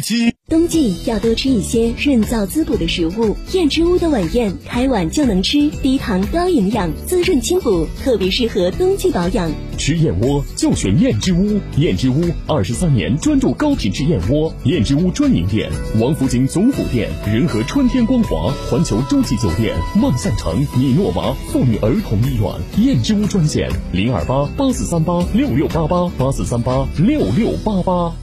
[0.00, 0.34] 七。
[0.48, 9.50] 冬季要多吃一些润燥滋补的食物，燕之屋的晚宴开碗就能吃，低糖高营养，滋润清补，特别适合冬季保养。
[9.78, 22.84] 吃燕窝就选燕之屋，燕之屋二十三年专注高品质燕窝，燕之屋专营店：王府井总府店、仁和春天光华、环球洲际酒店、万象城、米诺娃妇女儿童医院。
[22.84, 28.21] 燕之屋专线：零二八八四三八六六八八八四三八六六八八。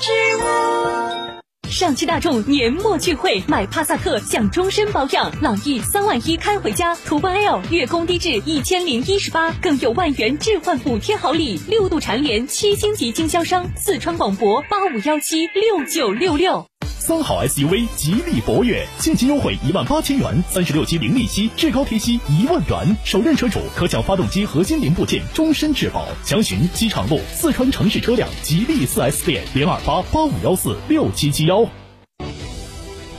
[0.00, 1.40] 之屋。
[1.68, 11.60] 上汽大众年末聚会，买帕萨特享终身保养，朗逸三万一开回家，途观 L 月供低至一千零一十八，更有万元置换补贴好礼。
[11.68, 16.69] 六度蝉联七星级经销商，四川广博八五幺七六九六六。
[17.10, 26.06] 三好 SUV 吉利博越，现金优惠一万八千元，三十六期零利息，至高贴息一万元，首任车主可享发动机核心零部件终身质保。
[26.24, 31.66] 详询机场路四川城市车辆吉利四 S 店零二八八五幺四六七七幺。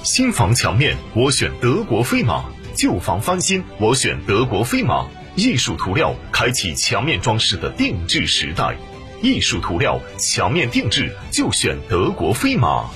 [0.04, 5.06] 新房墙面我选德国飞马，旧房翻新我选德国飞马。
[5.36, 8.74] 艺术涂料开启墙面装饰的定制时代，
[9.22, 12.90] 艺术涂料墙面定制就选德国飞马。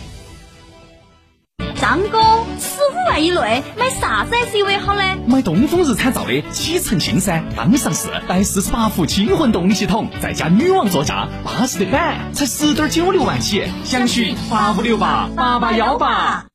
[1.79, 2.19] 张哥，
[2.59, 5.01] 十五万以内买啥子 SUV 好呢？
[5.27, 16.45] 买东风日产造的启辰星噻，刚上市，带四十八伏轻混动力系统，再加女王座驾，巴适的板，才十点九六万起，详询八五六八八八幺八。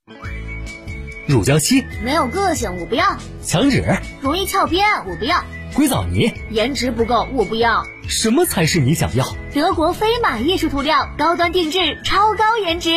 [1.27, 3.85] 乳胶漆没有个性，我不要；墙纸
[4.21, 5.45] 容易翘边，我不要；
[5.75, 7.85] 硅藻泥颜值不够，我不要。
[8.09, 9.25] 什么才是你想要？
[9.55, 12.91] 德国飞马艺术涂料，高端定制，超高颜值，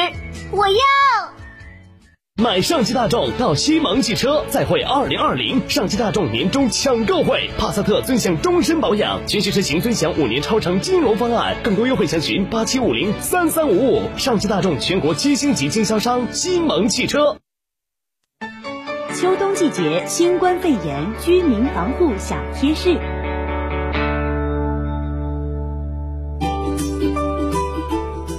[0.51, 0.73] 我要。
[2.43, 14.09] 买上汽大众到西蒙汽车，再会二零二零上汽大众年终抢购会，帕萨特尊享终身保养，全系车型尊享五年超长金融方案，更多优惠详询八七五零三三五五。
[14.17, 17.37] 上汽大众全国七星级经销商西蒙汽车。
[19.15, 22.99] 秋冬季节，新冠肺炎居民防护小贴士。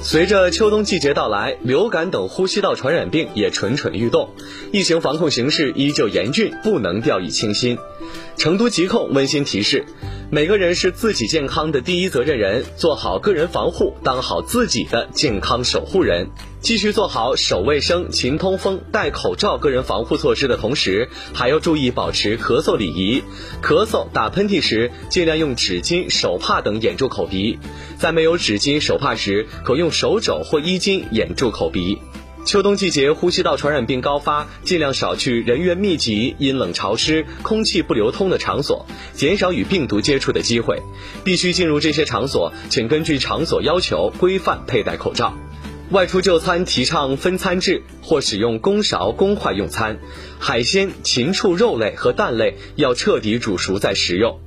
[0.07, 4.35] 随着秋冬季节到来，流感等呼吸道传染病也蠢蠢欲动，
[4.71, 7.79] 疫情防控形势依旧严峻，不能掉以轻心。
[8.37, 9.87] 成都疾控温馨提示：
[10.31, 16.29] 每个人是自己健康的第一责任人，做好个人防护，当好自己的健康守护人。
[16.61, 23.23] 继续做好手卫生、勤通风、戴口罩个人防护措施的同时，还要注意保持咳嗽礼仪。
[23.63, 27.59] 咳嗽、打喷嚏时，尽量用纸巾、手帕等掩住口鼻；
[27.99, 31.99] 在没有纸巾、手帕时，可用手肘或衣襟掩住口鼻。
[32.45, 40.83] 秋冬季节呼吸道传染病高发，尽量少去人员密集、阴冷潮湿、空气不流通的场所，减少与病毒接触的机会。
[41.25, 45.33] 必须进入这些场所，请根据场所要求规范佩戴口罩。
[45.91, 49.99] 外出就餐提倡分餐制或使用公勺公筷用餐，
[50.39, 54.39] 海鲜、禽畜肉类和蛋类要彻底煮熟再食用。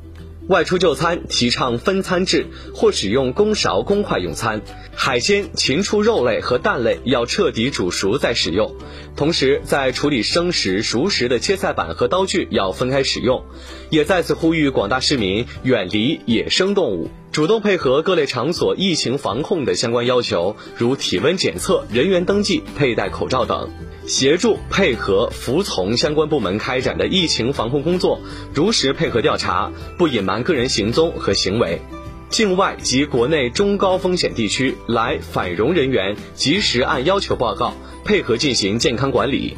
[0.50, 4.61] 外出就餐提倡分餐制或使用公勺公筷用餐，
[4.99, 8.75] 海鲜、禽畜肉类和蛋类要彻底煮熟再使用。
[9.15, 13.45] 同时，在处理生食、熟食的切菜板和刀具要分开使用。
[13.91, 23.69] 也再次呼吁广大市民远离野生动物，主动配合各类场所疫情防控的相关要求，如体温检测、人员登记、佩戴口罩等。
[24.07, 28.19] 协助配合服从相关部门开展的疫情防控工作，
[28.51, 31.81] 如实配合调查，不隐瞒个人行踪和行为。
[32.29, 39.56] 境外及国内中高风险地区来返蓉人员，及时按要求报告，配合进行健康管理。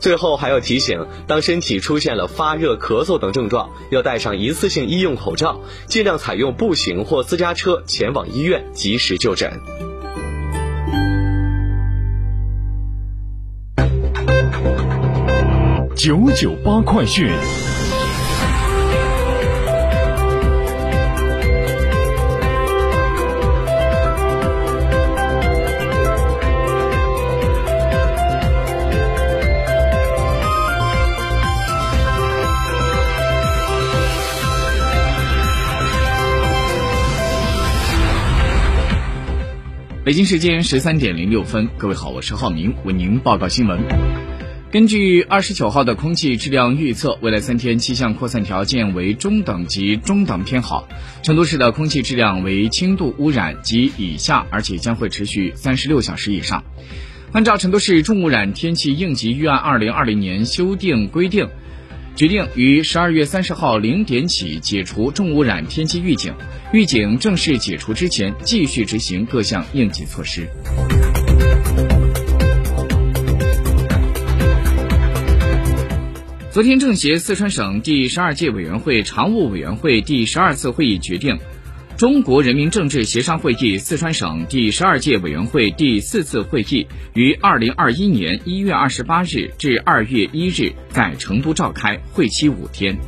[0.00, 9.60] 最后还要提醒，当身体出现了发热、咳嗽等症状，要戴上一次性医用口罩，尽量采用步行或私家车前往医院及时就诊。
[15.94, 17.30] 九九八快讯。
[40.04, 43.80] 北京时间十三点零六分，各位好，我是浩明，为您报告新闻。
[44.72, 50.88] 根据二十九号的空气质量预测，未来三天气象扩散条件为中等及中等偏好。
[51.22, 56.64] 成都市的空气质量为轻度污染及以下，而且将会持续三十六小时以上。
[57.30, 61.48] 按照成都市重污染天气应急预案二零二零年修订规定，
[62.14, 66.32] 决定于十二月三十号零点起解除重污染天气预警。
[66.72, 70.46] 预警正式解除之前，继续执行各项应急措施。
[76.50, 81.38] 昨天，政协四川省第十二届委员会常务委员会第十二次会议决定，
[81.96, 92.98] 中国人民政治协商会议四川省第十二届委员会第四次会议于二零二一年一月二十八日至二月一日在成都召开，会期五天。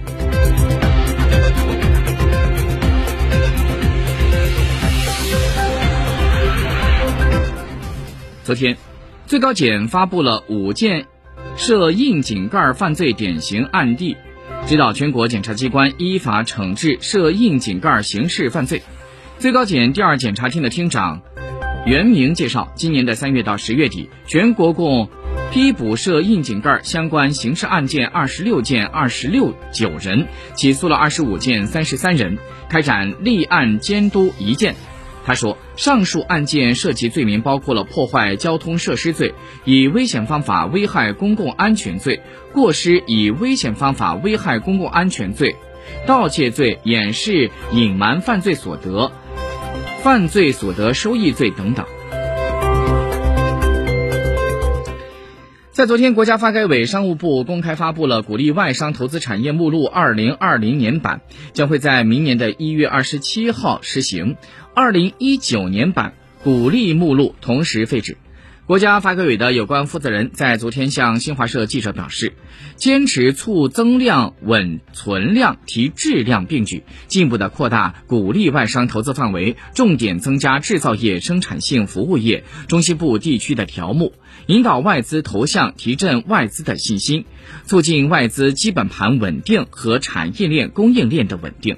[8.44, 8.76] 昨天，
[9.26, 11.06] 最高检发布了五件。
[11.56, 14.16] 涉窨井盖犯罪典型案例，
[14.66, 18.82] 指导全国检察机关依法惩治涉窨井盖刑事犯罪。
[19.38, 21.20] 最高检第二检察厅的厅长
[21.84, 25.10] 袁明介绍，今年的三月到十月底，全国共
[25.52, 32.38] 批捕涉窨井盖相关刑事案件二十六件，二十六九人，起诉了二十五件，三十三人，
[32.70, 34.74] 开展立案监督一件。
[35.26, 39.34] 他说，上述案件涉及罪名包括了破坏交通设施罪、
[39.64, 42.20] 以危险方法危害公共安全罪、
[42.52, 45.56] 过失以危险方法危害公共安全罪、
[46.06, 49.12] 盗窃罪、掩饰隐瞒犯罪所得、
[50.02, 51.86] 犯罪所得收益罪等等。
[55.74, 61.20] 在昨天，国家发改委、商务部公开发布了鼓励外商投资产业目录二零二零年版，
[61.52, 64.36] 将会在明年的一月二十七号实行。
[64.72, 68.16] 二零一九年版鼓励目录同时废止。
[68.66, 72.32] 国家发改委的有关负责人在昨天向新华社记者表示，
[72.76, 84.14] 坚持促增量、稳存量、提质量并举，进一步的扩大鼓励外商投资范围，重点增加制造业、生产性服务业、中西部地区的条目，
[84.46, 87.26] 引导外资投向，提振外资的信心，
[87.66, 91.76] 促进外资基本盘稳定和产业链供应链的稳定。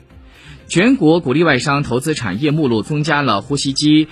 [0.68, 4.08] 全国鼓励外商投资产业目录增加了呼吸机。